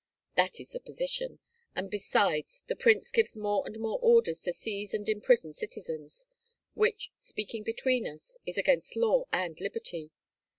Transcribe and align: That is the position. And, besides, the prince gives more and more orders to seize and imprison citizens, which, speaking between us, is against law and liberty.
That 0.33 0.59
is 0.59 0.71
the 0.71 0.79
position. 0.79 1.37
And, 1.75 1.87
besides, 1.91 2.63
the 2.65 2.75
prince 2.75 3.11
gives 3.11 3.35
more 3.35 3.61
and 3.67 3.79
more 3.79 3.99
orders 4.01 4.39
to 4.39 4.51
seize 4.51 4.95
and 4.95 5.07
imprison 5.07 5.53
citizens, 5.53 6.25
which, 6.73 7.11
speaking 7.19 7.61
between 7.61 8.07
us, 8.07 8.35
is 8.43 8.57
against 8.57 8.95
law 8.95 9.25
and 9.31 9.59
liberty. 9.61 10.09